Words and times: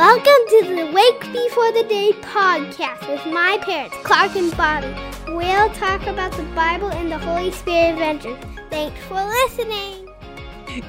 Welcome 0.00 0.24
to 0.48 0.62
the 0.62 0.92
Wake 0.94 1.20
Before 1.30 1.70
the 1.72 1.84
Day 1.86 2.12
podcast 2.22 3.06
with 3.06 3.30
my 3.30 3.58
parents, 3.60 3.94
Clark 4.02 4.34
and 4.34 4.50
Bobbie. 4.56 4.96
We'll 5.36 5.68
talk 5.74 6.06
about 6.06 6.32
the 6.38 6.42
Bible 6.54 6.90
and 6.90 7.12
the 7.12 7.18
Holy 7.18 7.50
Spirit 7.52 7.92
adventures. 7.92 8.38
Thanks 8.70 8.98
for 9.04 9.22
listening. 9.22 10.08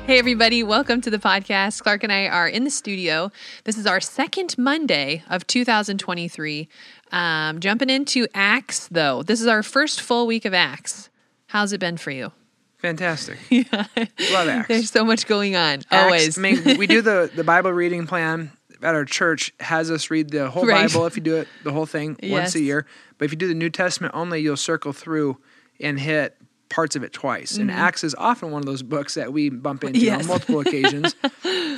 Hey, 0.07 0.17
everybody, 0.17 0.63
welcome 0.63 1.01
to 1.01 1.09
the 1.09 1.17
podcast. 1.17 1.83
Clark 1.83 2.05
and 2.05 2.13
I 2.13 2.27
are 2.27 2.47
in 2.47 2.63
the 2.63 2.69
studio. 2.69 3.33
This 3.65 3.77
is 3.77 3.85
our 3.85 3.99
second 3.99 4.57
Monday 4.57 5.25
of 5.29 5.45
2023. 5.45 6.69
Um, 7.11 7.59
jumping 7.59 7.89
into 7.89 8.27
Acts, 8.33 8.87
though. 8.87 9.23
This 9.23 9.41
is 9.41 9.47
our 9.47 9.61
first 9.61 9.99
full 9.99 10.25
week 10.25 10.45
of 10.45 10.53
Acts. 10.53 11.09
How's 11.47 11.73
it 11.73 11.81
been 11.81 11.97
for 11.97 12.11
you? 12.11 12.31
Fantastic. 12.77 13.39
Yeah. 13.49 13.87
Love 14.31 14.47
Acts. 14.47 14.67
There's 14.69 14.89
so 14.89 15.03
much 15.03 15.27
going 15.27 15.57
on. 15.57 15.79
Acts, 15.79 15.85
Always. 15.91 16.37
I 16.37 16.41
mean, 16.41 16.77
we 16.77 16.87
do 16.87 17.01
the, 17.01 17.29
the 17.35 17.43
Bible 17.43 17.73
reading 17.73 18.07
plan 18.07 18.53
at 18.81 18.95
our 18.95 19.05
church 19.05 19.53
has 19.59 19.89
us 19.91 20.09
read 20.09 20.29
the 20.31 20.49
whole 20.49 20.65
Right. 20.65 20.87
Bible 20.89 21.05
if 21.05 21.15
you 21.15 21.21
do 21.21 21.37
it 21.37 21.47
the 21.63 21.71
whole 21.71 21.85
thing 21.85 22.17
once 22.23 22.55
a 22.55 22.61
year. 22.61 22.85
But 23.17 23.25
if 23.25 23.31
you 23.31 23.37
do 23.37 23.47
the 23.47 23.53
New 23.53 23.69
Testament 23.69 24.13
only, 24.15 24.41
you'll 24.41 24.57
circle 24.57 24.93
through 24.93 25.37
and 25.79 25.99
hit 25.99 26.37
parts 26.69 26.95
of 26.95 27.03
it 27.03 27.11
twice. 27.11 27.57
And 27.57 27.69
Acts 27.69 28.03
is 28.03 28.15
often 28.15 28.49
one 28.51 28.61
of 28.61 28.65
those 28.65 28.81
books 28.81 29.15
that 29.15 29.33
we 29.33 29.49
bump 29.49 29.83
into 29.83 29.99
Mm-hmm. 29.99 30.05
Yes. 30.05 30.21
on 30.23 30.27
multiple 30.27 30.59
occasions. 30.65 31.15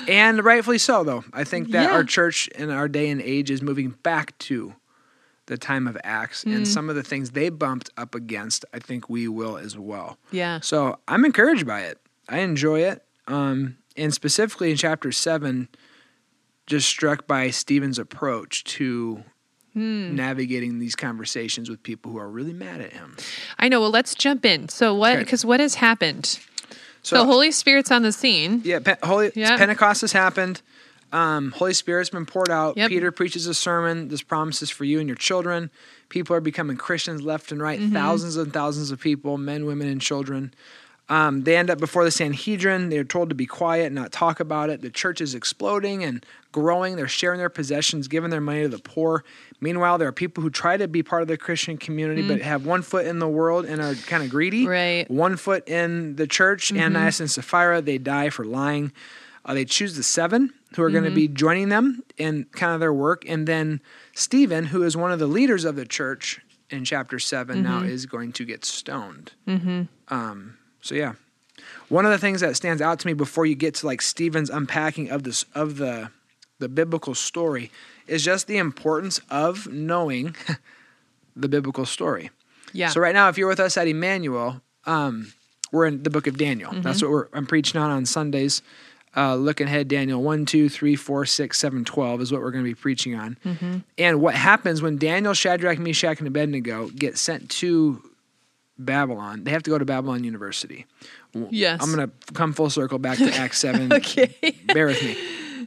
and 0.07 0.43
rightfully 0.43 0.77
so 0.77 1.03
though. 1.03 1.23
I 1.33 1.43
think 1.43 1.71
that 1.71 1.83
Yeah. 1.89 1.91
our 1.95 2.03
church 2.03 2.47
in 2.49 2.69
our 2.69 2.87
day 2.87 3.09
and 3.09 3.21
age 3.21 3.49
is 3.49 3.61
moving 3.61 3.91
back 4.03 4.37
to 4.39 4.75
the 5.47 5.57
time 5.57 5.87
of 5.87 5.97
Acts 6.03 6.43
Mm. 6.45 6.55
and 6.57 6.67
some 6.67 6.89
of 6.89 6.95
the 6.95 7.03
things 7.03 7.31
they 7.31 7.49
bumped 7.49 7.89
up 7.97 8.15
against, 8.15 8.63
I 8.73 8.79
think 8.79 9.09
we 9.09 9.27
will 9.27 9.57
as 9.57 9.77
well. 9.77 10.17
yeah. 10.31 10.59
So 10.61 10.99
I'm 11.07 11.25
encouraged 11.25 11.65
by 11.67 11.81
it. 11.81 11.97
I 12.29 12.39
enjoy 12.39 12.81
it. 12.81 13.03
Um, 13.27 13.77
and 13.97 14.13
specifically 14.13 14.71
in 14.71 14.77
chapter 14.77 15.11
seven, 15.11 15.67
just 16.67 16.87
struck 16.87 17.27
by 17.27 17.49
Stephen's 17.49 17.99
approach 17.99 18.63
to 18.65 19.23
Hmm. 19.73 20.15
navigating 20.15 20.77
these 20.77 20.95
conversations 20.95 21.67
with 21.67 21.81
people 21.81 22.11
who 22.11 22.19
are 22.19 22.29
really 22.29 22.53
mad 22.53 22.79
at 22.79 22.93
him. 22.93 23.15
I 23.57 23.69
know. 23.69 23.81
Well, 23.81 23.89
let's 23.89 24.13
jump 24.13 24.45
in. 24.45 24.69
So, 24.69 24.93
what, 24.93 25.17
because 25.17 25.43
what 25.43 25.59
has 25.59 25.75
happened? 25.75 26.39
So, 27.01 27.17
the 27.17 27.25
Holy 27.25 27.51
Spirit's 27.51 27.89
on 27.91 28.03
the 28.03 28.11
scene. 28.11 28.61
yeah, 28.63 28.79
Pe- 28.79 28.97
Holy 29.01 29.31
Yeah. 29.35 29.57
Pentecost 29.57 30.01
has 30.01 30.11
happened. 30.11 30.61
Um, 31.11 31.51
Holy 31.53 31.73
Spirit's 31.73 32.11
been 32.11 32.25
poured 32.27 32.49
out. 32.51 32.77
Yep. 32.77 32.89
Peter 32.89 33.11
preaches 33.11 33.45
a 33.47 33.53
sermon. 33.55 34.09
This 34.09 34.21
promises 34.21 34.69
for 34.69 34.83
you 34.85 34.99
and 34.99 35.07
your 35.09 35.15
children. 35.15 35.69
People 36.09 36.35
are 36.35 36.41
becoming 36.41 36.77
Christians 36.77 37.23
left 37.23 37.51
and 37.51 37.59
right. 37.61 37.79
Mm-hmm. 37.79 37.93
Thousands 37.93 38.35
and 38.37 38.53
thousands 38.53 38.91
of 38.91 38.99
people, 38.99 39.37
men, 39.39 39.65
women, 39.65 39.87
and 39.87 39.99
children. 40.01 40.53
Um, 41.09 41.43
they 41.43 41.57
end 41.57 41.69
up 41.69 41.79
before 41.79 42.05
the 42.05 42.11
Sanhedrin. 42.11 42.89
They're 42.89 43.03
told 43.03 43.27
to 43.29 43.35
be 43.35 43.45
quiet, 43.45 43.91
not 43.91 44.11
talk 44.13 44.39
about 44.39 44.69
it. 44.69 44.81
The 44.81 44.89
church 44.89 45.19
is 45.19 45.35
exploding 45.35 46.03
and 46.03 46.25
growing. 46.53 46.95
They're 46.95 47.09
sharing 47.09 47.39
their 47.39 47.49
possessions, 47.49 48.07
giving 48.07 48.29
their 48.29 48.39
money 48.41 48.61
to 48.61 48.69
the 48.69 48.79
poor. 48.79 49.25
Meanwhile, 49.59 49.97
there 49.97 50.07
are 50.07 50.13
people 50.13 50.41
who 50.43 50.49
try 50.49 50.77
to 50.77 50.87
be 50.87 51.03
part 51.03 51.21
of 51.21 51.27
the 51.27 51.37
Christian 51.37 51.77
community, 51.77 52.25
but 52.25 52.41
have 52.41 52.65
one 52.65 52.81
foot 52.83 53.05
in 53.05 53.19
the 53.19 53.27
world 53.27 53.65
and 53.65 53.81
are 53.81 53.95
kind 53.95 54.23
of 54.23 54.29
greedy. 54.29 54.65
Mm. 54.65 54.69
Right. 54.69 55.03
Mm-hmm. 55.05 55.15
One 55.15 55.35
foot 55.35 55.67
in 55.67 56.15
the 56.15 56.25
church. 56.25 56.71
Ananias 56.71 57.19
and 57.19 57.29
Sapphira, 57.29 57.81
they 57.81 57.97
die 57.97 58.29
for 58.29 58.45
lying. 58.45 58.93
Uh, 59.45 59.53
they 59.53 59.65
choose 59.65 59.97
the 59.97 60.03
seven 60.03 60.53
who 60.77 60.83
are 60.83 60.89
going 60.89 61.03
to 61.03 61.11
be 61.11 61.27
Mm-hmm. 61.27 61.35
joining 61.35 61.69
them 61.69 62.01
in 62.17 62.45
kind 62.53 62.73
of 62.73 62.79
their 62.79 62.93
work. 62.93 63.25
And 63.27 63.45
then 63.45 63.81
Stephen, 64.15 64.65
who 64.67 64.83
is 64.83 64.95
one 64.95 65.11
of 65.11 65.19
the 65.19 65.27
leaders 65.27 65.65
of 65.65 65.75
the 65.75 65.85
church 65.85 66.39
in 66.69 66.85
chapter 66.85 67.19
7 67.19 67.61
now, 67.61 67.79
Mm-hmm. 67.81 67.89
is 67.89 68.05
going 68.05 68.31
to 68.33 68.45
get 68.45 68.63
stoned. 68.63 69.33
Um, 70.07 70.57
so 70.83 70.95
yeah, 70.95 71.13
one 71.87 72.05
of 72.05 72.11
the 72.11 72.17
things 72.17 72.41
that 72.41 72.55
stands 72.55 72.81
out 72.81 72.99
to 72.99 73.07
me 73.07 73.13
before 73.13 73.45
you 73.45 73.55
get 73.55 73.75
to 73.75 73.87
like 73.87 74.01
Stephen's 74.01 74.49
unpacking 74.49 75.09
of 75.09 75.23
this 75.23 75.45
of 75.55 75.77
the 75.77 76.11
the 76.59 76.69
biblical 76.69 77.15
story 77.15 77.71
is 78.05 78.23
just 78.23 78.47
the 78.47 78.57
importance 78.57 79.19
of 79.29 79.67
knowing 79.67 80.35
the 81.35 81.47
biblical 81.47 81.85
story. 81.85 82.29
Yeah. 82.73 82.89
So 82.89 82.99
right 82.99 83.13
now, 83.13 83.29
if 83.29 83.37
you're 83.37 83.47
with 83.47 83.59
us 83.59 83.77
at 83.77 83.87
Emmanuel, 83.87 84.61
um, 84.85 85.33
we're 85.71 85.85
in 85.85 86.03
the 86.03 86.09
book 86.09 86.27
of 86.27 86.37
Daniel. 86.37 86.71
Mm-hmm. 86.71 86.81
That's 86.81 87.01
what 87.01 87.11
we're, 87.11 87.27
I'm 87.33 87.45
preaching 87.45 87.79
on 87.79 87.89
on 87.89 88.05
Sundays. 88.05 88.61
Uh, 89.15 89.35
looking 89.35 89.67
ahead, 89.67 89.87
Daniel 89.87 90.23
1, 90.23 90.45
2, 90.45 90.69
3, 90.69 90.95
4, 90.95 91.25
6, 91.25 91.59
7, 91.59 91.85
12 91.85 92.21
is 92.21 92.31
what 92.31 92.41
we're 92.41 92.49
going 92.49 92.63
to 92.63 92.69
be 92.69 92.75
preaching 92.75 93.13
on. 93.13 93.37
Mm-hmm. 93.45 93.77
And 93.99 94.21
what 94.21 94.33
happens 94.33 94.81
when 94.81 94.97
Daniel, 94.97 95.35
Shadrach, 95.35 95.77
Meshach, 95.77 96.17
and 96.17 96.27
Abednego 96.27 96.89
get 96.89 97.17
sent 97.17 97.49
to 97.51 98.01
Babylon, 98.77 99.43
they 99.43 99.51
have 99.51 99.63
to 99.63 99.69
go 99.69 99.77
to 99.77 99.85
Babylon 99.85 100.23
University. 100.23 100.85
Yes. 101.49 101.81
I'm 101.81 101.93
going 101.93 102.09
to 102.09 102.33
come 102.33 102.53
full 102.53 102.69
circle 102.69 102.99
back 102.99 103.17
to 103.19 103.33
Acts 103.35 103.59
7. 103.59 103.91
Okay. 103.93 104.33
Bear 104.73 104.87
with 104.87 105.01
me. 105.03 105.15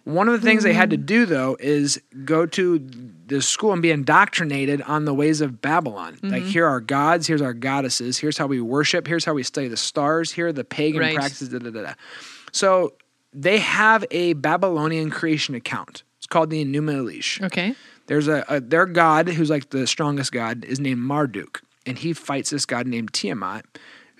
One 0.04 0.28
of 0.28 0.40
the 0.40 0.46
things 0.46 0.62
they 0.62 0.72
had 0.72 0.90
Mm-hmm. 0.90 1.00
to 1.00 1.06
do, 1.06 1.26
though, 1.26 1.56
is 1.58 2.00
go 2.24 2.46
to 2.46 2.78
the 3.26 3.42
school 3.42 3.72
and 3.72 3.82
be 3.82 3.90
indoctrinated 3.90 4.82
on 4.82 5.04
the 5.04 5.12
ways 5.14 5.40
of 5.40 5.60
Babylon. 5.60 6.18
Like, 6.22 6.42
Mm-hmm. 6.42 6.48
here 6.50 6.66
are 6.66 6.80
gods, 6.80 7.26
here's 7.26 7.42
our 7.42 7.54
goddesses, 7.54 8.18
here's 8.18 8.38
how 8.38 8.46
we 8.46 8.60
worship, 8.60 9.06
here's 9.08 9.24
how 9.24 9.34
we 9.34 9.42
study 9.42 9.66
the 9.68 9.76
stars, 9.76 10.30
here 10.32 10.48
are 10.48 10.52
the 10.52 10.62
pagan 10.64 11.00
Right. 11.00 11.14
practices, 11.16 11.48
da 11.48 11.58
da 11.58 11.70
da 11.70 11.82
da. 11.82 11.92
So 12.52 12.92
they 13.32 13.58
have 13.58 14.04
a 14.12 14.34
Babylonian 14.34 15.10
creation 15.10 15.54
account. 15.56 16.04
It's 16.18 16.26
called 16.26 16.50
the 16.50 16.64
Enuma 16.64 16.96
Elish. 17.02 17.42
okay. 17.44 17.74
There's 18.06 18.28
a, 18.28 18.44
a 18.48 18.60
their 18.60 18.86
god 18.86 19.28
who's 19.28 19.50
like 19.50 19.70
the 19.70 19.84
strongest 19.88 20.30
god 20.30 20.64
is 20.64 20.78
named 20.78 21.00
Marduk, 21.00 21.62
and 21.86 21.98
he 21.98 22.12
fights 22.12 22.50
this 22.50 22.66
god 22.66 22.86
named 22.86 23.12
Tiamat, 23.12 23.64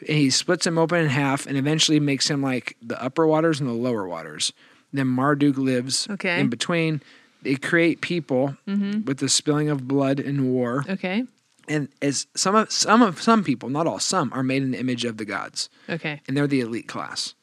and 0.01 0.17
he 0.17 0.31
splits 0.31 0.67
him 0.67 0.79
open 0.79 1.01
in 1.01 1.09
half, 1.09 1.47
and 1.47 1.57
eventually 1.57 2.01
makes 2.01 2.29
him 2.31 2.43
like 2.43 2.77
the 2.81 3.01
upper 3.03 3.27
waters 3.27 3.61
and 3.61 3.69
the 3.69 3.75
lower 3.75 4.07
waters. 4.09 4.53
Then 4.93 5.09
Marduk 5.09 5.59
lives 5.59 6.07
Okay. 6.11 6.41
in 6.41 6.49
between. 6.49 7.03
They 7.43 7.57
create 7.57 8.01
people 8.01 8.57
with 8.67 9.19
the 9.19 9.29
spilling 9.29 9.69
of 9.69 9.87
blood 9.87 10.19
and 10.21 10.47
war, 10.53 10.85
Okay. 10.89 11.25
and 11.69 11.89
as 12.01 12.27
some 12.35 12.55
of 12.55 12.71
some 12.73 13.03
of 13.03 13.21
some 13.21 13.45
people, 13.45 13.69
not 13.69 13.87
all, 13.87 13.99
some 14.01 14.33
are 14.33 14.43
made 14.43 14.63
in 14.63 14.71
the 14.73 14.79
image 14.81 15.05
of 15.05 15.17
the 15.19 15.25
gods 15.25 15.69
Okay. 15.89 16.23
and 16.27 16.37
they're 16.37 16.47
the 16.47 16.61
elite 16.61 16.89
class. 16.89 17.35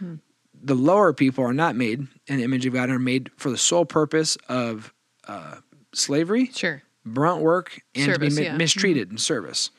The 0.00 0.74
lower 0.74 1.12
people 1.12 1.44
are 1.44 1.52
not 1.52 1.76
made 1.76 2.06
in 2.26 2.38
the 2.38 2.42
image 2.44 2.66
of 2.66 2.72
God, 2.72 2.84
and 2.84 2.92
are 2.92 2.98
made 2.98 3.30
for 3.36 3.50
the 3.50 3.58
sole 3.58 3.84
purpose 3.84 4.36
of 4.48 4.92
uh, 5.28 5.56
slavery, 5.92 6.50
Sure. 6.54 6.82
Brunt 7.06 7.40
work, 7.42 7.80
and 7.94 8.12
to 8.12 8.18
be 8.18 8.28
mi- 8.30 8.42
yeah. 8.44 8.56
Mistreated 8.56 9.10
in 9.10 9.16
service. 9.18 9.70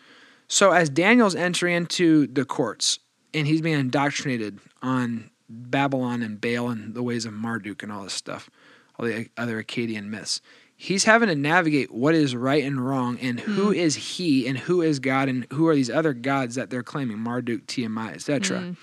So 0.48 0.72
as 0.72 0.90
Daniel's 0.90 1.36
entering 1.36 1.76
into 1.76 2.26
the 2.28 2.46
courts 2.46 3.00
and 3.34 3.46
he's 3.46 3.62
being 3.62 3.80
indoctrinated 3.80 4.60
on 4.82 5.30
Babylon 5.50 6.22
and 6.22 6.40
Baal 6.42 6.70
and 6.70 6.94
the 6.94 7.04
ways 7.04 7.26
of 7.26 7.34
Marduk 7.34 7.84
and 7.84 7.92
all 7.92 8.04
this 8.04 8.14
stuff, 8.14 8.50
all 8.98 9.06
the 9.06 9.28
other 9.38 9.62
Akkadian 9.62 10.06
myths, 10.06 10.40
he's 10.76 11.04
having 11.04 11.28
to 11.28 11.36
navigate 11.36 11.92
what 11.94 12.16
is 12.16 12.36
right 12.36 12.64
and 12.64 12.86
wrong 12.86 13.18
and 13.20 13.40
who 13.42 13.72
Mm. 13.74 13.76
is 13.76 13.96
he 13.96 14.48
and 14.48 14.58
who 14.58 14.82
is 14.82 15.00
God 15.00 15.28
and 15.28 15.46
who 15.52 15.68
are 15.68 15.76
these 15.76 15.90
other 15.90 16.14
gods 16.14 16.56
that 16.56 16.70
they're 16.70 16.84
claiming, 16.84 17.18
Marduk, 17.20 17.68
Tiamat, 17.68 18.14
etc. 18.14 18.60
Mm. 18.62 18.78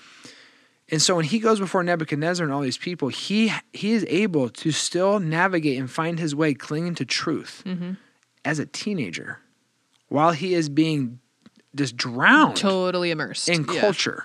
And 0.89 1.01
so 1.01 1.15
when 1.15 1.25
he 1.25 1.39
goes 1.39 1.59
before 1.59 1.81
Nebuchadnezzar 1.83 2.43
and 2.45 2.53
all 2.53 2.61
these 2.61 2.77
people, 2.77 3.07
he 3.07 3.51
he 3.73 3.93
is 3.93 4.05
able 4.07 4.49
to 4.49 4.71
still 4.71 5.19
navigate 5.19 5.79
and 5.79 5.89
find 5.89 6.19
his 6.19 6.35
way 6.35 6.53
clinging 6.53 6.93
to 6.95 7.05
truth 7.05 7.63
Mm-hmm. 7.65 7.93
As 8.45 8.59
a 8.59 8.65
teenager 8.65 9.39
while 10.07 10.31
he 10.31 10.53
is 10.53 10.69
being 10.69 11.19
just 11.75 11.97
drowned 11.97 12.55
Totally 12.55 13.11
immersed 13.11 13.49
in 13.49 13.61
Yeah. 13.63 13.67
Mm-hmm. 13.67 13.79
culture 13.81 14.23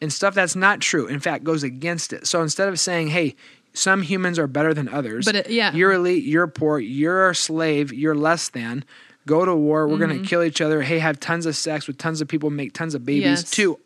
and 0.00 0.12
stuff 0.12 0.32
that's 0.34 0.54
not 0.56 0.80
true. 0.80 1.06
In 1.08 1.18
fact, 1.20 1.42
goes 1.44 1.62
against 1.64 2.12
it. 2.12 2.26
So 2.26 2.40
instead 2.40 2.68
of 2.68 2.78
saying, 2.78 3.08
"Hey, 3.08 3.34
some 3.74 4.00
humans 4.02 4.38
are 4.38 4.46
better 4.46 4.72
than 4.72 4.88
others," 4.88 5.24
But 5.26 5.34
it- 5.34 5.50
yeah. 5.50 5.72
you're 5.74 5.92
elite, 5.92 6.22
you're 6.24 6.46
poor, 6.46 6.78
you're 6.78 7.30
a 7.30 7.34
slave, 7.34 7.92
you're 7.92 8.14
less 8.14 8.48
than. 8.48 8.84
Go 9.26 9.44
to 9.44 9.54
war. 9.56 9.88
We're 9.88 9.96
Mm-hmm. 9.96 10.06
going 10.08 10.22
to 10.22 10.28
kill 10.28 10.44
each 10.44 10.60
other. 10.60 10.82
Hey, 10.82 11.00
have 11.00 11.18
tons 11.18 11.46
of 11.46 11.56
sex 11.56 11.88
with 11.88 11.98
tons 11.98 12.20
of 12.20 12.28
people, 12.28 12.48
make 12.48 12.72
tons 12.74 12.94
of 12.94 13.04
babies. 13.04 13.22
Yes. 13.24 13.50
To 13.52 13.80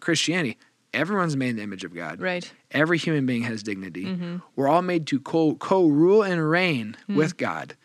Christianity, 0.00 0.58
everyone's 0.92 1.36
made 1.36 1.50
in 1.50 1.56
the 1.56 1.62
image 1.62 1.84
of 1.84 1.94
God. 1.94 2.20
Right. 2.20 2.50
Every 2.72 2.98
human 2.98 3.24
being 3.24 3.42
has 3.44 3.62
dignity. 3.62 4.06
Mm-hmm. 4.06 4.36
We're 4.56 4.66
all 4.68 4.82
made 4.82 5.06
to 5.06 5.20
co 5.20 5.54
co 5.54 5.86
rule 5.86 6.22
and 6.24 6.50
reign 6.50 6.96
Mm. 7.08 7.14
with 7.14 7.36
God. 7.36 7.76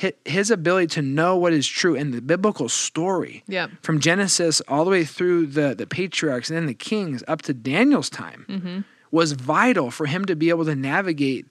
Hi- 0.00 0.12
His 0.24 0.50
ability 0.50 0.88
to 0.88 1.02
know 1.02 1.36
what 1.36 1.52
is 1.52 1.66
true 1.66 1.94
in 1.94 2.10
the 2.10 2.20
biblical 2.20 2.68
story, 2.68 3.44
Yep. 3.48 3.70
from 3.82 4.00
Genesis 4.00 4.60
all 4.68 4.84
the 4.84 4.90
way 4.90 5.04
through 5.04 5.46
the 5.46 5.74
the 5.74 5.86
patriarchs 5.86 6.50
and 6.50 6.56
then 6.56 6.66
the 6.66 6.74
kings 6.74 7.22
up 7.28 7.42
to 7.42 7.54
Daniel's 7.54 8.10
time, 8.10 8.44
Mm-hmm. 8.48 8.78
was 9.10 9.32
vital 9.32 9.90
for 9.90 10.06
him 10.06 10.24
to 10.24 10.34
be 10.36 10.48
able 10.50 10.64
to 10.64 10.74
navigate 10.74 11.46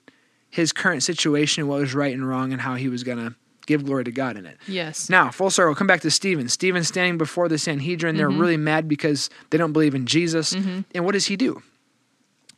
his 0.50 0.72
current 0.72 1.02
situation 1.02 1.62
and 1.62 1.68
what 1.68 1.80
was 1.80 1.94
right 1.94 2.14
and 2.14 2.28
wrong 2.28 2.52
and 2.52 2.60
how 2.60 2.74
he 2.76 2.88
was 2.88 3.02
going 3.02 3.18
to 3.18 3.34
give 3.66 3.84
glory 3.84 4.04
to 4.04 4.12
God 4.12 4.36
in 4.36 4.44
it. 4.46 4.58
Yes. 4.68 5.08
Now, 5.08 5.30
full 5.30 5.50
circle, 5.50 5.74
come 5.74 5.86
back 5.86 6.02
to 6.02 6.10
Stephen. 6.10 6.48
Stephen 6.48 6.84
standing 6.84 7.16
before 7.18 7.48
the 7.48 7.56
Sanhedrin. 7.58 8.16
They're 8.16 8.28
Mm-hmm. 8.28 8.40
really 8.40 8.56
mad 8.58 8.86
because 8.88 9.30
they 9.50 9.56
don't 9.58 9.72
believe 9.72 9.94
in 9.94 10.04
Jesus. 10.06 10.52
And 10.52 11.04
what 11.04 11.12
does 11.12 11.26
he 11.26 11.36
do? 11.36 11.62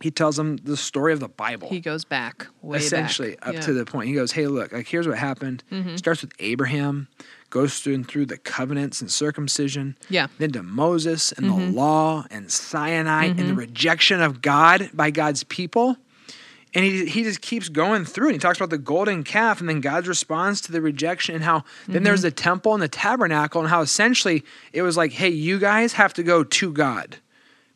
He 0.01 0.11
tells 0.11 0.37
them 0.37 0.59
the 0.59 0.77
story 0.77 1.13
of 1.15 1.21
the 1.21 1.29
Bible. 1.29 1.69
he 1.69 1.81
goes 1.81 2.05
back 2.05 2.47
way 2.63 2.79
essentially 2.79 3.31
back. 3.37 3.49
up 3.49 3.55
Yeah. 3.55 3.61
to 3.63 3.73
the 3.73 3.85
point. 3.87 4.09
He 4.09 4.15
goes, 4.15 4.33
"Hey, 4.33 4.47
look, 4.47 4.73
like 4.73 4.87
here's 4.87 5.09
what 5.09 5.17
happened. 5.19 5.65
Mm-hmm. 5.73 5.97
Starts 5.97 6.21
with 6.23 6.33
Abraham, 6.39 7.09
goes 7.49 7.79
through 7.81 7.95
and 7.95 8.07
through 8.07 8.27
the 8.27 8.37
covenants 8.37 9.01
and 9.01 9.11
circumcision, 9.11 9.97
Yeah. 10.11 10.27
then 10.39 10.53
to 10.53 10.63
Moses 10.63 11.33
and 11.33 11.47
Mm-hmm. 11.47 11.67
the 11.67 11.73
law 11.73 12.25
and 12.31 12.51
Sinai 12.53 13.27
and 13.27 13.39
the 13.39 13.55
rejection 13.55 14.21
of 14.21 14.43
God 14.43 14.91
by 14.93 15.11
God's 15.11 15.45
people, 15.45 15.97
And 16.75 16.85
he, 16.85 17.07
he 17.07 17.23
just 17.23 17.41
keeps 17.41 17.71
going 17.71 18.05
through 18.05 18.27
and 18.27 18.35
he 18.35 18.39
talks 18.39 18.59
about 18.59 18.69
the 18.69 18.77
golden 18.77 19.23
calf 19.25 19.61
and 19.61 19.69
then 19.69 19.81
God's 19.81 20.09
response 20.09 20.61
to 20.63 20.73
the 20.73 20.83
rejection 20.83 21.35
and 21.35 21.43
how 21.43 21.65
then 21.89 22.03
there's 22.03 22.21
the 22.21 22.31
temple 22.31 22.75
and 22.75 22.83
the 22.83 22.89
tabernacle 22.89 23.63
and 23.63 23.71
how 23.71 23.81
essentially 23.81 24.45
it 24.75 24.83
was 24.83 24.95
like, 24.95 25.13
hey, 25.13 25.31
you 25.31 25.59
guys 25.59 25.95
have 25.95 26.13
to 26.15 26.23
go 26.23 26.45
to 26.45 26.73
God 26.73 27.17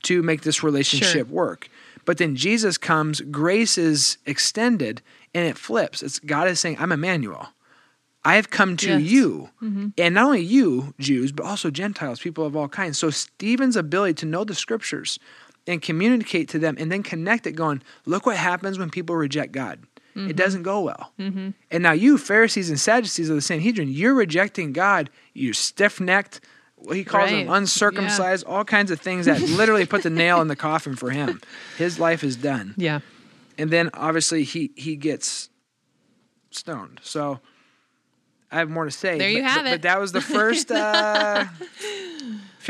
to 0.03 0.23
make 0.23 0.43
this 0.43 0.63
relationship 0.63 1.29
work. 1.29 1.71
But 2.11 2.19
then 2.19 2.35
Jesus 2.35 2.77
comes, 2.77 3.21
grace 3.21 3.79
is 3.79 4.19
extended, 4.27 5.01
and 5.33 5.47
it 5.47 5.57
flips. 5.57 6.03
It's 6.03 6.19
God 6.19 6.49
is 6.49 6.59
saying, 6.59 6.77
I'm 6.81 6.91
Emmanuel. 6.91 7.51
I 8.25 8.35
have 8.35 8.51
come 8.51 8.77
to 8.79 8.99
Yes. 8.99 9.03
you. 9.03 9.51
Mm-hmm. 9.63 9.89
And 9.97 10.17
not 10.17 10.25
only 10.25 10.41
you, 10.41 10.93
Jews, 10.99 11.31
but 11.31 11.47
also 11.47 11.71
Gentiles, 11.71 12.19
people 12.19 12.45
of 12.45 12.57
all 12.57 12.67
kinds. 12.67 12.99
So 12.99 13.11
Stephen's 13.11 13.77
ability 13.77 14.15
to 14.15 14.27
know 14.27 14.43
the 14.43 14.57
scriptures 14.57 15.21
and 15.69 15.81
communicate 15.81 16.49
to 16.49 16.59
them 16.59 16.75
and 16.81 16.91
then 16.91 17.05
connect 17.05 17.47
it, 17.47 17.53
going, 17.53 17.81
look 18.07 18.27
what 18.27 18.37
happens 18.37 18.77
when 18.77 18.91
people 18.91 19.15
reject 19.15 19.53
God. 19.53 19.79
It 20.17 20.19
mm-hmm. 20.19 20.31
doesn't 20.33 20.65
go 20.65 20.81
well. 20.81 21.13
Mm-hmm. 21.17 21.51
And 21.71 21.83
now 21.85 21.93
you, 21.93 22.19
Pharisees 22.19 22.71
and 22.71 22.81
Sadducees 22.81 23.31
of 23.31 23.37
the 23.37 23.41
Sanhedrin, 23.41 23.89
you're 23.89 24.15
rejecting 24.17 24.73
God. 24.73 25.11
You're 25.33 25.55
stiff 25.55 26.01
necked. 26.01 26.41
He 26.93 27.05
calls 27.05 27.31
Right. 27.31 27.47
uncircumcised, 27.49 28.45
all 28.47 28.65
kinds 28.65 28.91
of 28.91 29.01
things 29.01 29.27
that 29.27 29.41
literally 29.61 29.87
put 29.87 30.03
the 30.03 30.11
nail 30.11 30.41
in 30.41 30.49
the 30.49 30.57
coffin 30.57 30.97
for 30.97 31.11
him. 31.11 31.41
His 31.77 31.99
life 31.99 32.25
is 32.25 32.37
done 32.37 32.75
Yeah. 32.77 33.01
and 33.59 33.71
then 33.71 33.91
obviously 33.95 34.45
he 34.45 34.71
he 34.77 34.97
gets 34.97 35.51
stoned. 36.51 37.01
So 37.03 37.41
I 38.51 38.57
have 38.59 38.69
more 38.71 38.85
to 38.85 38.91
say. 38.91 39.19
There 39.19 39.31
you 39.31 39.43
but, 39.43 39.51
have 39.51 39.63
but, 39.65 39.67
it. 39.69 39.71
But 39.75 39.83
that 39.83 40.01
was 40.01 40.13
the 40.13 40.21
first 40.21 40.71
uh, 40.73 41.45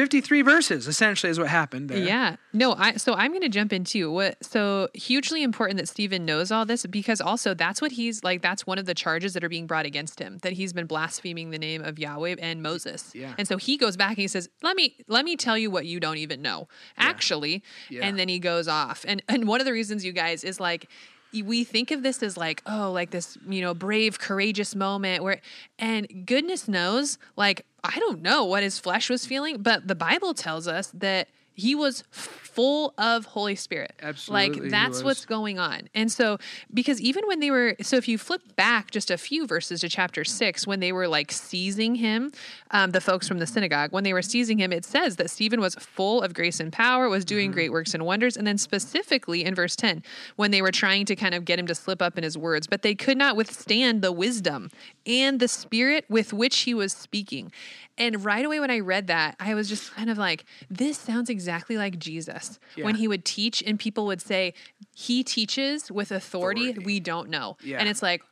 fifty-three 0.01 0.43
verses. 0.43 0.89
Essentially, 0.89 1.31
is 1.31 1.39
what 1.39 1.49
happened 1.49 1.89
there. 1.91 1.99
Yeah. 1.99 2.37
No, 2.53 2.75
I 2.75 2.95
so 2.97 3.15
I'm 3.15 3.31
going 3.33 3.43
to 3.43 3.49
jump 3.49 3.73
into 3.73 4.11
what 4.11 4.43
so 4.45 4.89
hugely 4.95 5.43
important 5.43 5.79
that 5.79 5.89
Stephen 5.89 6.25
knows 6.25 6.51
all 6.51 6.65
this 6.65 6.87
because 6.87 7.21
also 7.21 7.53
that's 7.55 7.81
what 7.83 7.93
he's 7.93 8.25
like 8.25 8.41
that's 8.43 8.67
one 8.67 8.79
of 8.79 8.87
the 8.87 8.95
charges 8.95 9.35
that 9.35 9.45
are 9.45 9.49
being 9.49 9.67
brought 9.67 9.87
against 9.87 10.19
him 10.19 10.39
that 10.43 10.53
he's 10.55 10.73
been 10.73 10.87
blaspheming 10.87 11.51
the 11.51 11.59
name 11.59 11.83
of 11.85 11.99
Yahweh 11.99 12.37
and 12.41 12.63
Moses. 12.63 13.11
Yeah. 13.15 13.35
And 13.39 13.47
so 13.47 13.57
he 13.57 13.77
goes 13.77 13.97
back 13.97 14.11
and 14.11 14.19
he 14.19 14.29
says, 14.29 14.49
"Let 14.63 14.77
me 14.77 14.97
let 15.07 15.25
me 15.25 15.37
tell 15.37 15.59
you 15.59 15.71
what 15.71 15.87
you 15.87 16.01
don't 16.01 16.19
even 16.19 16.41
know." 16.43 16.69
Actually, 16.97 17.63
Yeah. 17.89 18.07
and 18.07 18.19
then 18.19 18.29
he 18.29 18.39
goes 18.39 18.69
off. 18.69 19.05
And 19.07 19.23
and 19.29 19.47
one 19.47 19.61
of 19.61 19.67
the 19.67 19.73
reasons 19.73 20.05
you 20.05 20.13
guys 20.13 20.45
is 20.45 20.59
like 20.61 20.89
we 21.33 21.65
think 21.65 21.91
of 21.91 22.03
this 22.03 22.23
as 22.23 22.37
like 22.37 22.63
oh 22.67 22.91
like 22.93 23.11
this 23.11 23.39
you 23.49 23.61
know 23.61 23.75
brave 23.75 24.19
courageous 24.19 24.75
moment 24.75 25.23
where 25.23 25.41
and 25.79 26.27
goodness 26.27 26.69
knows 26.69 27.19
like 27.37 27.65
i 27.85 27.99
don't 27.99 28.23
know 28.23 28.45
what 28.45 28.63
his 28.63 28.79
flesh 28.79 29.09
was 29.09 29.25
feeling 29.27 29.63
but 29.63 29.87
the 29.87 29.95
bible 29.95 30.35
tells 30.35 30.67
us 30.67 30.89
that 30.89 31.29
he 31.55 31.75
was 31.75 32.05
full 32.11 32.95
of 32.99 33.27
holy 33.27 33.55
spirit. 33.55 33.93
Absolutely, 34.03 34.61
like 34.61 34.71
that's 34.71 35.03
what's 35.05 35.25
going 35.25 35.59
on. 35.59 35.89
And 35.95 36.11
so 36.11 36.39
because 36.73 37.01
even 37.01 37.25
when 37.27 37.41
they 37.41 37.51
were 37.51 37.77
so 37.81 37.97
if 37.97 38.09
you 38.09 38.19
flip 38.19 38.57
back 38.57 38.91
just 38.91 39.11
a 39.11 39.19
few 39.19 39.47
verses 39.47 39.81
to 39.81 39.89
chapter 39.89 40.25
six 40.25 40.67
when 40.67 40.81
they 40.81 40.93
were 40.93 41.07
like 41.07 41.31
seizing 41.31 41.95
him 41.95 42.33
um, 42.73 42.91
the 42.91 43.01
folks 43.01 43.29
from 43.29 43.39
the 43.39 43.47
synagogue 43.47 43.93
when 43.93 44.05
they 44.05 44.13
were 44.13 44.23
seizing 44.23 44.59
him 44.59 44.73
it 44.73 44.85
says 44.85 45.17
that 45.17 45.31
stephen 45.31 45.61
was 45.61 45.75
full 45.77 46.23
of 46.23 46.35
grace 46.35 46.61
and 46.61 46.73
power 46.73 47.09
was 47.09 47.25
doing 47.25 47.51
great 47.51 47.71
works 47.71 47.95
and 47.95 48.05
wonders. 48.05 48.37
And 48.37 48.47
then 48.47 48.59
specifically 48.59 49.45
in 49.45 49.55
verse 49.55 49.77
10 49.77 50.03
when 50.37 50.51
they 50.51 50.63
were 50.63 50.73
trying 50.73 51.07
to 51.07 51.17
kind 51.17 51.35
of 51.35 51.45
get 51.45 51.59
him 51.59 51.67
to 51.67 51.75
slip 51.75 52.03
up 52.03 52.19
in 52.19 52.25
his 52.25 52.37
words 52.37 52.67
but 52.67 52.83
they 52.83 52.95
could 52.95 53.17
not 53.17 53.37
withstand 53.37 54.03
the 54.03 54.13
wisdom 54.13 54.71
and 55.07 55.41
the 55.41 55.49
spirit 55.49 56.05
with 56.09 56.33
which 56.33 56.61
he 56.61 56.75
was 56.75 56.93
speaking. 56.93 57.53
And 57.99 58.25
right 58.25 58.45
away 58.47 58.61
when 58.61 58.71
i 58.71 58.81
read 58.81 59.09
that 59.09 59.37
i 59.39 59.53
was 59.53 59.69
just 59.69 59.95
kind 59.95 60.09
of 60.09 60.17
like 60.17 60.45
this 60.71 60.97
sounds 60.97 61.29
exactly 61.29 61.40
like 61.49 61.99
jesus 61.99 62.59
when 62.77 62.95
he 62.97 63.07
would 63.09 63.25
teach 63.25 63.63
and 63.67 63.79
people 63.79 64.07
would 64.07 64.21
say 64.21 64.53
he 64.95 65.23
teaches 65.25 65.91
with 65.91 66.11
authority, 66.11 66.71
Authority. 66.71 66.85
we 66.85 67.01
don't 67.01 67.29
know 67.31 67.57
Yeah. 67.63 67.79
and 67.79 67.89
it's 67.89 68.03
like 68.03 68.23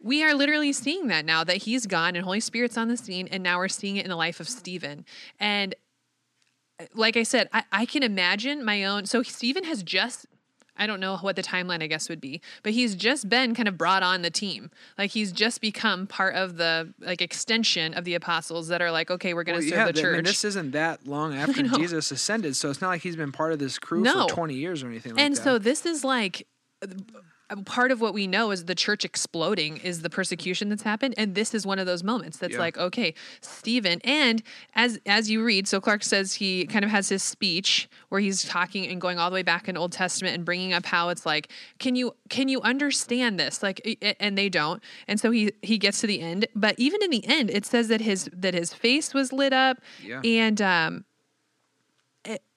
we 0.00 0.24
are 0.24 0.34
literally 0.34 0.72
seeing 0.72 1.06
that 1.08 1.24
now 1.24 1.44
that 1.44 1.58
he's 1.58 1.86
gone 1.86 2.16
and 2.16 2.24
holy 2.24 2.40
spirit's 2.40 2.76
on 2.76 2.88
the 2.88 2.96
scene 2.96 3.28
and 3.28 3.42
now 3.42 3.58
we're 3.58 3.68
seeing 3.68 3.96
it 3.96 4.04
in 4.04 4.10
the 4.10 4.16
life 4.16 4.40
of 4.40 4.48
stephen 4.48 5.04
and 5.38 5.74
uh, 6.80 6.84
like 6.94 7.16
i 7.16 7.22
said 7.22 7.48
i, 7.52 7.62
I 7.72 7.86
can 7.86 8.02
imagine 8.02 8.64
my 8.64 8.84
own 8.84 9.06
so 9.06 9.22
stephen 9.22 9.64
has 9.64 9.82
just 9.82 10.26
I 10.82 10.86
don't 10.86 10.98
know 11.00 11.16
what 11.18 11.36
the 11.36 11.42
timeline 11.42 11.82
I 11.82 11.86
guess 11.86 12.08
would 12.08 12.20
be, 12.20 12.40
but 12.62 12.72
he's 12.72 12.94
just 12.96 13.28
been 13.28 13.54
kind 13.54 13.68
of 13.68 13.78
brought 13.78 14.02
on 14.02 14.22
the 14.22 14.30
team. 14.30 14.70
Like 14.98 15.10
he's 15.12 15.30
just 15.30 15.60
become 15.60 16.06
part 16.06 16.34
of 16.34 16.56
the 16.56 16.92
like 16.98 17.22
extension 17.22 17.94
of 17.94 18.04
the 18.04 18.14
apostles 18.14 18.68
that 18.68 18.82
are 18.82 18.90
like, 18.90 19.10
okay, 19.10 19.32
we're 19.32 19.44
going 19.44 19.60
to 19.60 19.64
Well, 19.64 19.70
serve 19.70 19.78
yeah, 19.78 19.84
the 19.86 19.92
th- 19.92 20.04
I 20.04 20.08
church. 20.08 20.16
mean, 20.16 20.24
this 20.24 20.44
isn't 20.44 20.70
that 20.72 21.06
long 21.06 21.34
after. 21.42 21.62
Jesus 21.62 22.10
ascended, 22.10 22.56
so 22.56 22.68
it's 22.70 22.80
not 22.80 22.88
like 22.88 23.02
he's 23.02 23.16
been 23.16 23.32
part 23.32 23.52
of 23.52 23.58
this 23.60 23.78
crew 23.78 24.00
No. 24.02 24.26
for 24.26 24.34
twenty 24.34 24.54
years 24.54 24.82
or 24.82 24.88
anything 24.88 25.14
like 25.14 25.22
and 25.24 25.36
that. 25.36 25.42
so 25.42 25.58
this 25.58 25.86
is 25.86 26.02
like 26.04 26.46
part 27.64 27.90
of 27.90 28.00
what 28.00 28.14
we 28.14 28.26
know 28.26 28.50
is 28.50 28.64
the 28.64 28.74
church 28.74 29.04
exploding 29.04 29.76
is 29.78 30.02
the 30.02 30.10
persecution 30.10 30.68
that's 30.68 30.82
happened 30.82 31.14
and 31.16 31.34
this 31.34 31.54
is 31.54 31.66
one 31.66 31.78
of 31.78 31.86
those 31.86 32.02
moments 32.02 32.38
that's 32.38 32.54
Yeah. 32.54 32.58
like 32.60 32.78
okay 32.78 33.14
stephen 33.40 34.00
and 34.04 34.42
as 34.74 34.98
as 35.06 35.30
you 35.30 35.44
read 35.44 35.66
so 35.68 35.80
clark 35.80 36.02
says 36.02 36.34
he 36.34 36.66
kind 36.66 36.84
of 36.84 36.90
has 36.90 37.08
his 37.08 37.22
speech 37.22 37.88
where 38.08 38.20
he's 38.20 38.42
talking 38.44 38.86
and 38.86 39.00
going 39.00 39.18
all 39.18 39.30
the 39.30 39.34
way 39.34 39.42
back 39.42 39.68
in 39.68 39.76
old 39.76 39.92
testament 39.92 40.34
and 40.34 40.44
bringing 40.44 40.72
up 40.72 40.86
how 40.86 41.08
it's 41.08 41.24
like 41.26 41.48
can 41.78 41.94
you 41.94 42.14
can 42.28 42.48
you 42.48 42.60
understand 42.62 43.38
this 43.38 43.62
like 43.62 43.80
and 44.20 44.36
they 44.38 44.48
don't 44.48 44.82
and 45.08 45.20
so 45.20 45.30
he 45.30 45.52
he 45.62 45.78
gets 45.78 46.00
to 46.00 46.06
the 46.06 46.20
end 46.20 46.46
but 46.54 46.74
even 46.78 47.02
in 47.02 47.10
the 47.10 47.24
end 47.26 47.50
it 47.50 47.64
says 47.66 47.88
that 47.88 48.00
his 48.00 48.28
that 48.32 48.54
his 48.54 48.72
face 48.72 49.12
was 49.14 49.32
lit 49.32 49.52
up 49.52 49.78
Yeah. 50.02 50.20
and 50.24 50.60
um 50.62 51.04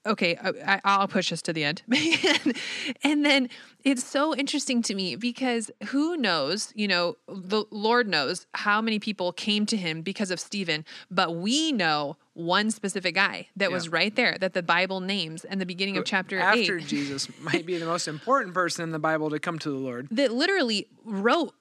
okay, 0.06 0.38
I, 0.66 0.80
I'll 0.84 1.08
push 1.08 1.32
us 1.32 1.42
to 1.44 1.54
the 1.54 1.64
end. 1.64 1.82
and, 3.04 3.26
then 3.26 3.50
it's 3.84 4.04
so 4.04 4.36
interesting 4.36 4.82
to 4.84 4.96
me 4.96 5.16
because 5.16 5.72
who 5.88 6.16
knows, 6.16 6.72
you 6.76 6.88
know, 6.88 7.18
the 7.28 7.66
Lord 7.72 8.08
knows 8.08 8.46
how 8.54 8.82
many 8.82 9.00
people 9.00 9.32
came 9.32 9.66
to 9.68 9.78
him 9.78 10.02
because 10.02 10.32
of 10.32 10.40
Stephen, 10.40 10.86
but 11.10 11.36
we 11.36 11.72
know 11.72 12.18
one 12.34 12.70
specific 12.70 13.16
guy 13.16 13.48
that 13.56 13.72
was 13.72 13.90
right 13.90 14.16
there 14.16 14.38
that 14.40 14.54
the 14.54 14.62
Bible 14.62 15.00
names 15.00 15.46
in 15.46 15.58
the 15.60 15.66
beginning 15.66 15.98
of 15.98 16.06
chapter 16.06 16.38
after 16.38 16.78
8 16.78 16.86
Jesus 16.86 17.30
might 17.40 17.66
be 17.66 17.78
the 17.78 17.86
most 17.86 18.08
important 18.08 18.54
person 18.54 18.84
in 18.84 18.92
the 18.92 19.00
Bible 19.00 19.30
to 19.30 19.40
come 19.40 19.58
to 19.60 19.70
the 19.70 19.78
Lord. 19.78 20.08
that 20.12 20.32
literally 20.32 20.88
wrote 21.04 21.54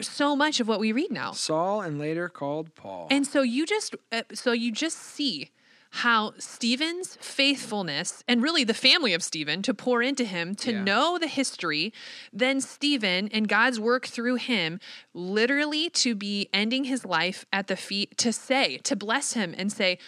so 0.00 0.36
much 0.36 0.60
of 0.60 0.68
what 0.68 0.80
we 0.80 0.92
read 0.92 1.10
now. 1.10 1.32
Saul 1.32 1.80
and 1.80 1.98
later 1.98 2.28
called 2.28 2.74
Paul. 2.74 3.08
And 3.10 3.26
so 3.26 3.42
you 3.42 3.66
just 3.66 3.94
uh, 4.10 4.22
so 4.32 4.52
you 4.52 4.72
just 4.72 4.96
see 4.96 5.50
how 5.96 6.32
Stephen's 6.38 7.18
faithfulness 7.20 8.24
and 8.26 8.42
really 8.42 8.64
the 8.64 8.72
family 8.72 9.12
of 9.12 9.22
Stephen 9.22 9.60
to 9.60 9.74
pour 9.74 10.00
into 10.02 10.24
him 10.24 10.54
to 10.54 10.72
Yeah. 10.72 10.82
know 10.82 11.18
the 11.18 11.26
history, 11.26 11.92
then 12.32 12.62
Stephen 12.62 13.28
and 13.28 13.46
God's 13.46 13.78
work 13.78 14.06
through 14.06 14.36
him 14.36 14.80
literally 15.12 15.90
to 15.90 16.14
be 16.14 16.48
ending 16.50 16.84
his 16.84 17.04
life 17.04 17.44
at 17.52 17.66
the 17.66 17.76
feet 17.76 18.16
to 18.18 18.32
say, 18.32 18.78
to 18.78 18.96
bless 18.96 19.34
him 19.34 19.54
and 19.58 19.70
say, 19.70 19.98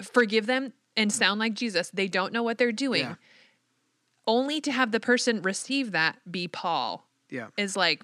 forgive 0.00 0.46
them 0.46 0.72
and 0.96 1.12
sound 1.12 1.38
like 1.38 1.52
Jesus. 1.52 1.90
They 1.92 2.08
don't 2.08 2.32
know 2.32 2.42
what 2.42 2.56
they're 2.56 2.72
doing. 2.72 3.02
Yeah. 3.02 3.14
Only 4.26 4.62
to 4.62 4.72
have 4.72 4.92
the 4.92 5.00
person 5.00 5.42
receive 5.42 5.92
that 5.92 6.18
be 6.30 6.48
Paul 6.48 7.06
yeah. 7.28 7.48
is 7.58 7.76
like 7.76 8.02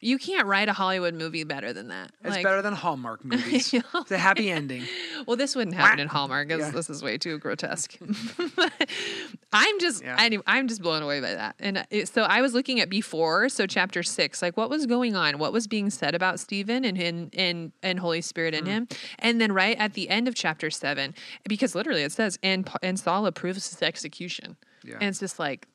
you 0.00 0.16
can't 0.18 0.46
write 0.46 0.68
a 0.68 0.72
Hollywood 0.72 1.14
movie 1.14 1.42
better 1.44 1.72
than 1.72 1.88
that. 1.88 2.12
It's 2.22 2.36
like, 2.36 2.44
better 2.44 2.62
than 2.62 2.72
Hallmark 2.84 3.24
movies. 3.24 3.72
know. 3.72 3.80
it's 3.96 4.10
a 4.12 4.18
happy 4.18 4.50
ending. 4.50 4.84
Well, 5.26 5.36
this 5.36 5.56
wouldn't 5.56 5.76
happen 5.76 5.98
in 5.98 6.06
Hallmark. 6.08 6.48
Yeah. 6.48 6.70
This 6.70 6.88
is 6.88 7.02
way 7.02 7.18
too 7.18 7.38
grotesque. 7.38 7.98
I'm 9.52 9.80
just, 9.80 10.02
Yeah. 10.02 10.16
I'm 10.46 10.68
just 10.68 10.80
blown 10.80 11.02
away 11.02 11.20
by 11.20 11.34
that. 11.34 11.56
And 11.58 11.84
it, 11.90 12.08
so 12.08 12.22
I 12.22 12.40
was 12.40 12.54
looking 12.54 12.80
at 12.80 12.88
before, 12.88 13.48
so 13.48 13.66
chapter 13.66 14.02
six, 14.02 14.40
like 14.40 14.56
what 14.56 14.70
was 14.70 14.86
going 14.86 15.16
on, 15.16 15.38
what 15.38 15.52
was 15.52 15.66
being 15.66 15.90
said 15.90 16.14
about 16.14 16.38
Stephen 16.40 16.84
and 16.84 16.96
and 16.98 17.34
and, 17.34 17.72
and 17.82 17.98
Holy 17.98 18.20
Spirit 18.20 18.54
Mm. 18.54 18.58
in 18.58 18.66
him, 18.66 18.88
and 19.18 19.40
then 19.40 19.52
right 19.52 19.76
at 19.78 19.94
the 19.94 20.08
end 20.08 20.28
of 20.28 20.34
chapter 20.34 20.70
seven, 20.70 21.14
because 21.48 21.74
literally 21.74 22.02
it 22.02 22.12
says, 22.12 22.38
and 22.42 22.70
and 22.82 22.98
Saul 22.98 23.26
approves 23.26 23.68
his 23.68 23.82
execution, 23.82 24.56
Yeah. 24.84 24.94
and 25.00 25.04
it's 25.10 25.18
just 25.18 25.38
like, 25.38 25.66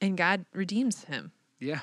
and 0.00 0.16
God 0.16 0.46
redeems 0.54 1.04
him. 1.04 1.32
Yeah. 1.58 1.80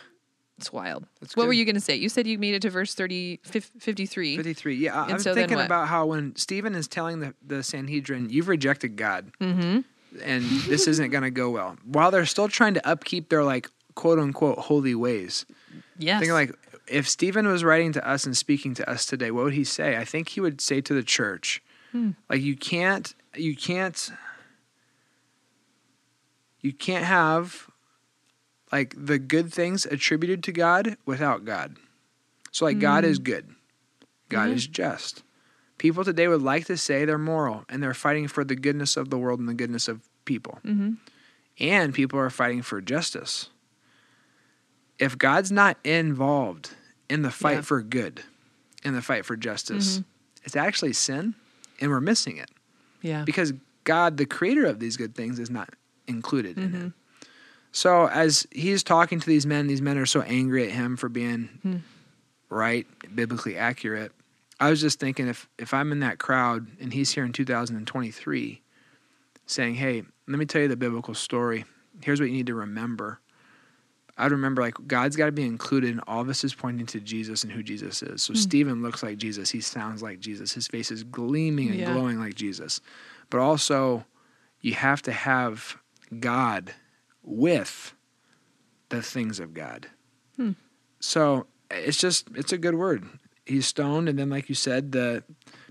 It's 0.57 0.71
wild. 0.71 1.05
That's 1.19 1.35
what 1.35 1.47
were 1.47 1.53
you 1.53 1.65
going 1.65 1.75
to 1.75 1.81
say? 1.81 1.95
You 1.95 2.09
said 2.09 2.27
you 2.27 2.37
made 2.37 2.53
it 2.53 2.61
to 2.61 2.69
verse 2.69 2.93
30, 2.93 3.39
53. 3.43 4.35
53. 4.37 4.75
Yeah, 4.75 4.95
I- 5.03 5.09
I'm 5.09 5.19
so 5.19 5.33
thinking 5.33 5.59
about 5.59 5.87
how 5.87 6.05
when 6.05 6.35
Stephen 6.35 6.75
is 6.75 6.87
telling 6.87 7.19
the, 7.19 7.33
the 7.45 7.63
Sanhedrin, 7.63 8.29
you've 8.29 8.47
rejected 8.47 8.95
God, 8.95 9.31
mm-hmm. 9.41 9.79
and 10.23 10.43
this 10.67 10.87
isn't 10.87 11.09
going 11.09 11.23
to 11.23 11.31
go 11.31 11.49
well. 11.49 11.75
While 11.83 12.11
they're 12.11 12.25
still 12.25 12.47
trying 12.47 12.75
to 12.75 12.87
upkeep 12.87 13.29
their 13.29 13.43
like 13.43 13.69
quote 13.95 14.19
unquote 14.19 14.59
holy 14.59 14.95
ways. 14.95 15.45
Yes. 15.97 16.19
Thinking 16.19 16.33
like, 16.33 16.53
if 16.87 17.07
Stephen 17.09 17.47
was 17.47 17.63
writing 17.63 17.91
to 17.93 18.07
us 18.07 18.25
and 18.25 18.35
speaking 18.37 18.73
to 18.75 18.89
us 18.89 19.05
today, 19.05 19.31
what 19.31 19.43
would 19.45 19.53
he 19.53 19.63
say? 19.63 19.97
I 19.97 20.05
think 20.05 20.29
he 20.29 20.39
would 20.41 20.61
say 20.61 20.81
to 20.81 20.93
the 20.93 21.03
church, 21.03 21.61
Hmm. 21.91 22.11
like 22.29 22.41
you 22.41 22.55
can't, 22.55 23.13
you 23.35 23.55
can't, 23.55 24.11
you 26.61 26.73
can't 26.73 27.05
have 27.05 27.69
like 28.73 28.95
the 28.97 29.19
good 29.19 29.53
things 29.53 29.85
attributed 29.85 30.43
to 30.43 30.51
God 30.51 30.97
without 31.05 31.45
God. 31.45 31.77
So 32.51 32.65
like 32.65 32.79
God 32.79 33.03
Hmm. 33.03 33.09
is 33.11 33.19
good. 33.19 33.45
God 34.29 34.49
is 34.49 34.65
just. 34.67 35.21
People 35.77 36.03
today 36.03 36.27
would 36.27 36.41
like 36.41 36.65
to 36.65 36.75
say 36.77 37.05
they're 37.05 37.17
moral 37.19 37.65
and 37.69 37.83
they're 37.83 37.93
fighting 37.93 38.27
for 38.27 38.43
the 38.43 38.55
goodness 38.55 38.97
of 38.97 39.09
the 39.11 39.17
world 39.17 39.39
and 39.39 39.47
the 39.47 39.53
goodness 39.53 39.87
of 39.87 40.01
people. 40.25 40.59
Mhm. 40.65 40.97
And 41.59 41.93
people 41.93 42.17
are 42.19 42.29
fighting 42.31 42.61
for 42.63 42.81
justice. 42.81 43.49
if 44.99 45.17
God's 45.17 45.51
not 45.51 45.77
involved 45.83 46.69
in 47.09 47.23
the 47.23 47.31
fight 47.31 47.55
Yeah. 47.55 47.61
for 47.61 47.81
good, 47.81 48.21
in 48.83 48.93
the 48.93 49.01
fight 49.01 49.25
for 49.25 49.35
justice, 49.35 49.97
Mhm. 49.99 50.05
it's 50.43 50.55
actually 50.55 50.93
sin, 50.93 51.33
and 51.81 51.89
we're 51.91 51.99
missing 51.99 52.37
it 52.37 52.49
Yeah. 53.01 53.23
because 53.25 53.53
God, 53.83 54.17
the 54.17 54.25
creator 54.27 54.65
of 54.65 54.79
these 54.79 54.95
good 54.95 55.13
things, 55.15 55.39
is 55.39 55.49
not 55.49 55.73
included 56.07 56.57
in 56.57 56.69
Mm-hmm. 56.71 56.85
it. 56.87 56.93
So 57.73 58.07
as 58.07 58.47
he's 58.51 58.83
talking 58.83 59.19
to 59.19 59.25
these 59.27 59.45
men, 59.45 59.67
these 59.67 59.81
men 59.81 59.97
are 59.97 60.05
so 60.05 60.21
angry 60.21 60.63
at 60.65 60.71
him 60.71 60.95
for 60.95 61.09
being 61.09 61.49
Hmm. 61.63 61.77
right, 62.49 62.87
biblically 63.13 63.57
accurate. 63.57 64.11
I 64.59 64.69
was 64.69 64.79
just 64.79 64.99
thinking 64.99 65.27
if 65.27 65.49
if 65.57 65.73
I'm 65.73 65.91
in 65.91 65.99
that 65.99 66.19
crowd 66.19 66.67
and 66.79 66.93
he's 66.93 67.11
here 67.11 67.25
in 67.25 67.33
2023 67.33 68.61
saying, 69.45 69.75
"Hey, 69.75 70.03
let 70.27 70.39
me 70.39 70.45
tell 70.45 70.61
you 70.61 70.67
the 70.67 70.77
biblical 70.77 71.13
story. 71.15 71.65
Here's 72.01 72.19
what 72.21 72.29
you 72.29 72.35
need 72.35 72.47
to 72.47 72.55
remember." 72.55 73.19
I'd 74.15 74.31
remember 74.31 74.61
like 74.61 74.75
God's 74.85 75.15
got 75.15 75.25
to 75.25 75.31
be 75.31 75.43
included 75.43 75.89
and 75.89 75.99
all 76.05 76.21
of 76.21 76.27
this 76.27 76.43
is 76.43 76.53
pointing 76.53 76.85
to 76.85 76.99
Jesus 76.99 77.43
and 77.43 77.51
who 77.51 77.63
Jesus 77.63 78.03
is. 78.03 78.21
So 78.21 78.33
Hmm. 78.33 78.37
Stephen 78.39 78.81
looks 78.83 79.01
like 79.01 79.17
Jesus, 79.17 79.49
he 79.49 79.59
sounds 79.59 80.03
like 80.03 80.19
Jesus, 80.19 80.53
his 80.53 80.67
face 80.67 80.91
is 80.91 81.03
gleaming 81.03 81.69
and 81.71 81.79
Yeah. 81.79 81.91
glowing 81.91 82.19
like 82.19 82.35
Jesus. 82.35 82.79
But 83.31 83.39
also 83.39 84.05
you 84.61 84.75
have 84.75 85.01
to 85.01 85.11
have 85.11 85.77
God 86.19 86.75
with 87.23 87.93
the 88.89 89.01
things 89.01 89.39
of 89.39 89.53
God. 89.53 89.87
Hmm. 90.37 90.51
So 90.99 91.47
it's 91.71 91.97
just 91.97 92.27
it's 92.35 92.53
a 92.53 92.57
good 92.57 92.75
word. 92.75 93.03
He's 93.45 93.67
stoned, 93.67 94.07
and 94.07 94.17
then 94.17 94.29
like 94.29 94.47
you 94.49 94.55
said, 94.55 94.91
the 94.91 95.23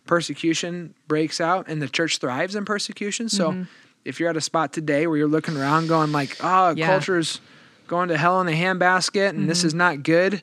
persecution 0.07 0.95
breaks 1.09 1.41
out, 1.41 1.69
and 1.69 1.81
the 1.81 1.89
church 1.89 2.19
thrives 2.19 2.55
in 2.55 2.65
persecution. 2.65 3.29
So 3.29 3.53
Mhm. 3.53 3.67
if 4.05 4.19
you're 4.21 4.29
at 4.29 4.37
a 4.37 4.41
spot 4.43 4.73
today 4.73 5.07
where 5.07 5.17
you're 5.17 5.29
looking 5.29 5.57
around, 5.57 5.87
going 5.89 6.13
like, 6.13 6.37
"Oh, 6.41 6.75
Yeah. 6.77 6.87
culture's 6.87 7.41
going 7.87 8.09
to 8.09 8.17
hell 8.19 8.41
in 8.41 8.49
a 8.49 8.53
handbasket, 8.53 9.31
and 9.31 9.49
this 9.49 9.63
Mhm. 9.63 9.67
is 9.67 9.75
not 9.75 10.03
good," 10.03 10.43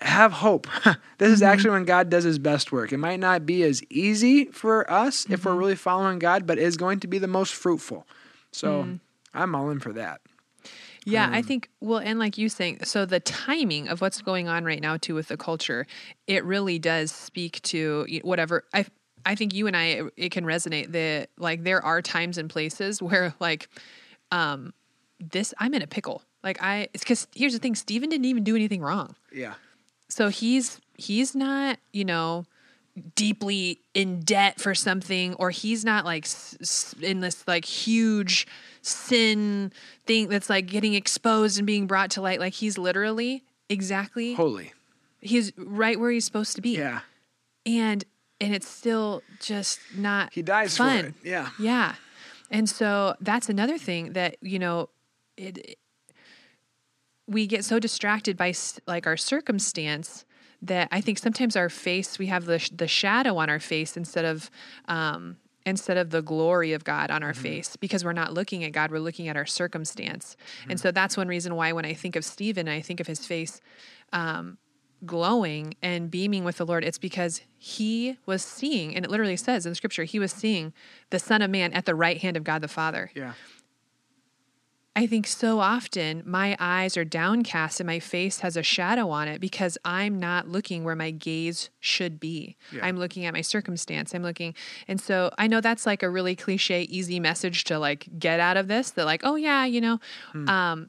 have 0.00 0.32
hope. 0.34 0.66
this 1.18 1.30
is 1.32 1.40
Mhm. 1.40 1.46
actually 1.46 1.70
when 1.70 1.84
God 1.84 2.10
does 2.10 2.24
His 2.24 2.38
best 2.38 2.70
work. 2.70 2.92
It 2.92 2.98
might 2.98 3.18
not 3.20 3.46
be 3.46 3.62
as 3.62 3.82
easy 3.88 4.44
for 4.46 4.88
us 4.90 5.26
if 5.30 5.44
we're 5.44 5.52
Mhm. 5.54 5.58
really 5.58 5.74
following 5.76 6.18
God, 6.18 6.46
but 6.46 6.58
it 6.58 6.62
is 6.64 6.76
going 6.76 7.00
to 7.00 7.06
be 7.08 7.18
the 7.18 7.26
most 7.28 7.54
fruitful. 7.54 8.06
So 8.52 8.82
Mm. 8.84 9.00
I'm 9.36 9.54
all 9.54 9.70
in 9.70 9.78
for 9.80 9.92
that. 9.92 10.20
Yeah, 11.04 11.28
I 11.30 11.38
Um, 11.38 11.44
think 11.44 11.70
well, 11.80 11.98
and 12.00 12.18
like 12.18 12.36
you 12.36 12.48
saying, 12.48 12.80
so 12.82 13.06
the 13.06 13.20
timing 13.20 13.86
of 13.88 14.00
what's 14.00 14.20
going 14.22 14.48
on 14.48 14.64
right 14.64 14.80
now 14.82 14.96
too 14.96 15.14
with 15.14 15.28
the 15.28 15.36
culture, 15.36 15.86
it 16.26 16.44
really 16.44 16.80
does 16.80 17.12
speak 17.12 17.62
to 17.62 18.06
whatever 18.22 18.64
I. 18.74 18.86
I 19.24 19.34
think 19.34 19.52
you 19.54 19.66
and 19.66 19.76
I, 19.76 19.84
it, 19.86 20.04
it 20.16 20.30
can 20.30 20.44
resonate 20.44 20.92
that 20.92 21.30
like 21.36 21.64
there 21.64 21.84
are 21.84 22.00
times 22.00 22.38
and 22.38 22.48
places 22.48 23.02
where 23.06 23.34
like, 23.40 23.68
um, 24.30 24.72
this 25.18 25.52
I'm 25.58 25.74
in 25.74 25.82
a 25.82 25.86
pickle. 25.88 26.22
Like 26.44 26.62
I, 26.62 26.88
because 26.92 27.26
here's 27.34 27.52
the 27.52 27.58
thing, 27.58 27.74
Stephen 27.74 28.08
didn't 28.08 28.26
even 28.26 28.44
do 28.44 28.54
anything 28.54 28.80
wrong, 28.82 29.16
Yeah. 29.32 29.54
so 30.08 30.28
he's 30.28 30.80
he's 30.96 31.34
not 31.34 31.78
you 31.92 32.04
know 32.04 32.44
deeply 33.14 33.80
in 33.94 34.20
debt 34.20 34.60
for 34.60 34.74
something 34.74 35.34
or 35.34 35.50
he's 35.50 35.84
not 35.84 36.04
like 36.04 36.26
in 37.02 37.20
this 37.20 37.46
like 37.46 37.64
huge 37.64 38.46
sin 38.82 39.70
thing 40.06 40.28
that's 40.28 40.48
like 40.48 40.66
getting 40.66 40.94
exposed 40.94 41.58
and 41.58 41.66
being 41.66 41.86
brought 41.86 42.10
to 42.12 42.20
light 42.22 42.40
like 42.40 42.54
he's 42.54 42.78
literally 42.78 43.44
exactly 43.68 44.32
Holy. 44.34 44.72
he's 45.20 45.52
right 45.58 46.00
where 46.00 46.10
he's 46.10 46.24
supposed 46.24 46.56
to 46.56 46.62
be 46.62 46.78
Yeah. 46.78 47.00
and 47.66 48.02
and 48.40 48.54
it's 48.54 48.68
still 48.68 49.22
just 49.40 49.78
not 49.94 50.32
He 50.32 50.40
dies 50.42 50.76
fun 50.76 51.00
for 51.00 51.06
it. 51.08 51.14
Yeah. 51.24 51.48
yeah. 51.58 51.94
And 52.50 52.68
so 52.68 53.14
that's 53.20 53.48
another 53.48 53.76
thing 53.78 54.12
that, 54.12 54.36
you 54.40 54.58
know, 54.58 54.88
it, 55.36 55.58
it- 55.58 55.78
we 57.26 57.46
get 57.48 57.64
so 57.64 57.78
distracted 57.80 58.36
by 58.36 58.54
like 58.86 59.06
our 59.06 59.16
circumstance 59.16 60.24
that 60.62 60.88
I 60.90 61.00
think 61.00 61.18
sometimes 61.18 61.56
our 61.56 61.68
face, 61.68 62.18
we 62.18 62.26
have 62.26 62.44
the, 62.46 62.58
sh- 62.58 62.70
the 62.70 62.88
shadow 62.88 63.36
on 63.36 63.48
our 63.50 63.60
face 63.60 63.96
instead 63.96 64.24
of, 64.24 64.50
um, 64.88 65.36
instead 65.64 65.96
of 65.96 66.10
the 66.10 66.22
glory 66.22 66.72
of 66.72 66.84
God 66.84 67.10
on 67.10 67.22
our 67.22 67.34
face 67.34 67.76
because 67.76 68.04
we're 68.04 68.12
not 68.12 68.32
looking 68.32 68.64
at 68.64 68.72
God, 68.72 68.90
we're 68.90 68.98
looking 69.00 69.28
at 69.28 69.36
our 69.36 69.46
circumstance. 69.46 70.36
And 70.68 70.78
so 70.78 70.90
that's 70.92 71.16
one 71.16 71.28
reason 71.28 71.56
why 71.56 71.72
when 71.72 71.84
I 71.84 71.92
think 71.92 72.16
of 72.16 72.24
Stephen, 72.24 72.68
I 72.68 72.80
think 72.80 73.00
of 73.00 73.06
his 73.06 73.26
face, 73.26 73.60
um, 74.12 74.58
glowing 75.04 75.74
and 75.82 76.10
beaming 76.10 76.44
with 76.44 76.56
the 76.56 76.64
Lord, 76.64 76.84
it's 76.84 76.98
because 76.98 77.42
he 77.58 78.16
was 78.24 78.42
seeing, 78.42 78.94
and 78.94 79.04
it 79.04 79.10
literally 79.10 79.36
says 79.36 79.66
in 79.66 79.72
the 79.72 79.76
scripture, 79.76 80.04
he 80.04 80.18
was 80.18 80.32
seeing 80.32 80.72
the 81.10 81.18
Son 81.18 81.42
of 81.42 81.50
Man 81.50 81.72
at 81.72 81.84
the 81.84 81.94
right 81.94 82.18
hand 82.18 82.36
of 82.36 82.44
God 82.44 82.62
the 82.62 82.68
Father. 82.68 83.10
Yeah. 83.14 83.32
I 84.96 85.06
think 85.06 85.26
so 85.26 85.60
often 85.60 86.22
my 86.24 86.56
eyes 86.58 86.96
are 86.96 87.04
downcast 87.04 87.80
and 87.80 87.86
my 87.86 88.00
face 88.00 88.40
has 88.40 88.56
a 88.56 88.62
shadow 88.62 89.10
on 89.10 89.28
it 89.28 89.42
because 89.42 89.76
I'm 89.84 90.18
not 90.18 90.48
looking 90.48 90.84
where 90.84 90.96
my 90.96 91.10
gaze 91.10 91.68
should 91.80 92.18
be. 92.18 92.56
Yeah. 92.72 92.86
I'm 92.86 92.96
looking 92.96 93.26
at 93.26 93.34
my 93.34 93.42
circumstance. 93.42 94.14
I'm 94.14 94.22
looking. 94.22 94.54
And 94.88 94.98
so 94.98 95.30
I 95.36 95.48
know 95.48 95.60
that's 95.60 95.84
like 95.84 96.02
a 96.02 96.08
really 96.08 96.34
cliche, 96.34 96.82
easy 96.84 97.20
message 97.20 97.64
to 97.64 97.78
like 97.78 98.08
get 98.18 98.40
out 98.40 98.56
of 98.56 98.68
this 98.68 98.90
that, 98.92 99.04
like, 99.04 99.20
oh, 99.22 99.36
yeah, 99.36 99.66
you 99.66 99.82
know, 99.82 100.00
um, 100.48 100.88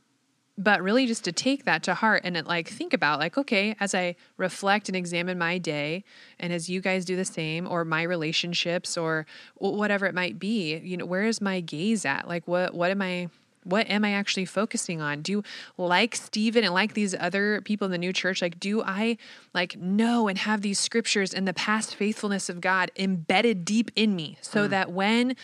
but 0.58 0.82
really 0.82 1.06
just 1.06 1.26
to 1.26 1.34
take 1.34 1.66
that 1.66 1.84
to 1.84 1.94
heart 1.94 2.22
and 2.24 2.38
it, 2.38 2.48
like 2.48 2.68
think 2.68 2.94
about 2.94 3.20
like 3.20 3.38
okay 3.38 3.76
as 3.80 3.94
i 3.94 4.16
reflect 4.38 4.90
and 4.90 4.96
examine 4.96 5.38
my 5.38 5.60
day 5.60 6.04
and 6.40 6.52
as 6.52 6.68
you 6.68 6.82
guys 6.82 7.06
do 7.06 7.16
the 7.16 7.24
same 7.24 7.68
or 7.68 7.86
my 7.86 8.02
relationships 8.02 8.98
or 8.98 9.28
whatever 9.58 10.08
it 10.08 10.16
might 10.16 10.40
be 10.40 10.78
you 10.78 10.98
know 10.98 11.06
where 11.06 11.26
is 11.26 11.40
my 11.40 11.62
gaze 11.62 12.06
at 12.06 12.28
like 12.28 12.48
what 12.48 12.74
what 12.74 12.90
am 12.90 13.04
i 13.04 13.30
what 13.68 13.90
am 13.90 14.06
i 14.06 14.12
actually 14.12 14.46
focusing 14.46 15.02
on? 15.02 15.22
Do 15.22 15.44
like 15.78 16.16
stephen 16.16 16.64
and 16.64 16.74
like 16.74 16.94
these 16.94 17.16
other 17.16 17.62
people 17.62 17.86
in 17.86 17.92
the 17.92 17.98
new 17.98 18.14
church? 18.14 18.42
Like 18.42 18.60
do 18.60 18.82
i 18.84 19.18
like 19.54 19.78
know 19.78 20.28
and 20.28 20.38
have 20.38 20.62
these 20.62 20.80
scriptures 20.80 21.34
and 21.34 21.48
the 21.48 21.54
past 21.54 21.96
faithfulness 21.96 22.50
of 22.50 22.62
god 22.62 22.92
embedded 22.98 23.66
deep 23.66 23.92
in 23.96 24.16
me 24.16 24.38
so 24.42 24.68
that 24.68 24.92
when 24.92 25.36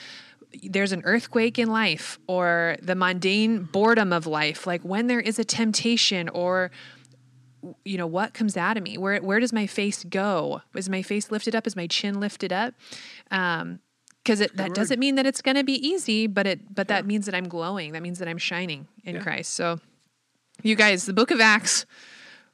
there's 0.63 0.91
an 0.91 1.01
earthquake 1.03 1.57
in 1.57 1.67
life 1.69 2.19
or 2.27 2.77
the 2.81 2.95
mundane 2.95 3.63
boredom 3.63 4.13
of 4.13 4.27
life 4.27 4.67
like 4.67 4.81
when 4.83 5.07
there 5.07 5.19
is 5.19 5.39
a 5.39 5.43
temptation 5.43 6.29
or 6.29 6.69
you 7.85 7.97
know 7.97 8.07
what 8.07 8.33
comes 8.33 8.57
out 8.57 8.77
of 8.77 8.83
me? 8.83 8.97
Where 8.97 9.21
where 9.21 9.39
does 9.39 9.53
my 9.53 9.67
face 9.67 10.03
go? 10.03 10.61
Is 10.75 10.89
my 10.89 11.01
face 11.01 11.31
lifted 11.31 11.55
up? 11.55 11.65
Is 11.65 11.75
my 11.75 11.87
chin 11.87 12.19
lifted 12.19 12.51
up? 12.51 12.73
Um 13.31 13.79
because 14.23 14.39
it 14.41 14.55
that 14.55 14.69
word. 14.69 14.75
doesn't 14.75 14.99
mean 14.99 15.15
that 15.15 15.25
it's 15.25 15.41
going 15.41 15.55
to 15.57 15.63
be 15.63 15.73
easy 15.85 16.27
but 16.27 16.47
it 16.47 16.73
but 16.73 16.87
that 16.87 17.05
means 17.05 17.25
that 17.25 17.35
i'm 17.35 17.47
glowing 17.47 17.91
that 17.93 18.01
means 18.01 18.19
that 18.19 18.27
i'm 18.27 18.37
shining 18.37 18.87
in 19.03 19.15
Yeah. 19.15 19.21
christ 19.23 19.53
so 19.53 19.79
you 20.61 20.75
guys 20.75 21.05
the 21.05 21.13
book 21.13 21.31
of 21.31 21.39
acts 21.41 21.85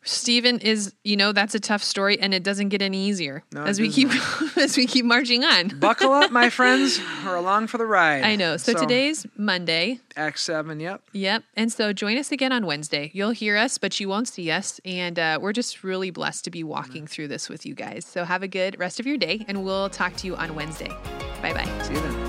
Stephen 0.03 0.59
is, 0.59 0.93
you 1.03 1.17
know, 1.17 1.31
that's 1.33 1.55
a 1.55 1.59
tough 1.59 1.83
story, 1.83 2.19
and 2.19 2.33
it 2.33 2.43
doesn't 2.43 2.69
get 2.69 2.81
any 2.81 3.07
easier 3.07 3.43
No, 3.51 3.63
as 3.63 3.79
we 3.79 3.89
keep 3.89 4.09
as 4.57 4.77
we 4.77 4.87
keep 4.87 5.05
marching 5.05 5.43
on. 5.43 5.67
Buckle 5.79 6.11
up, 6.11 6.31
my 6.31 6.49
friends. 6.59 6.99
We're 7.25 7.35
along 7.35 7.67
for 7.67 7.77
the 7.77 7.85
ride. 7.85 8.23
I 8.23 8.35
know. 8.35 8.57
So, 8.57 8.73
today's 8.73 9.27
Monday. 9.37 9.99
Acts 10.15 10.41
7, 10.43 10.79
yep. 10.79 11.01
Yep. 11.13 11.43
And 11.55 11.71
so 11.71 11.93
join 11.93 12.17
us 12.17 12.31
again 12.31 12.51
on 12.51 12.65
Wednesday. 12.65 13.11
You'll 13.13 13.31
hear 13.31 13.55
us, 13.57 13.77
but 13.77 13.99
you 13.99 14.09
won't 14.09 14.27
see 14.27 14.51
us. 14.51 14.81
And 14.83 15.17
uh, 15.17 15.39
we're 15.41 15.53
just 15.53 15.83
really 15.83 16.11
blessed 16.11 16.43
to 16.45 16.51
be 16.51 16.63
walking 16.63 17.07
through 17.07 17.29
this 17.29 17.47
with 17.49 17.65
you 17.65 17.73
guys. 17.73 18.05
So 18.05 18.25
have 18.25 18.43
a 18.43 18.47
good 18.47 18.77
rest 18.79 18.99
of 18.99 19.05
your 19.07 19.17
day, 19.17 19.45
and 19.47 19.63
we'll 19.63 19.89
talk 19.89 20.15
to 20.17 20.27
you 20.27 20.35
on 20.35 20.55
Wednesday. 20.55 20.89
Bye 21.41 21.53
bye. 21.53 21.83
See 21.83 21.93
you 21.93 22.01
then. 22.01 22.28